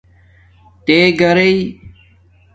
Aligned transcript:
تےگھرئئ 0.85 1.59